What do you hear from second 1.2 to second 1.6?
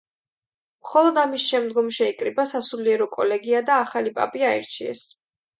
ამის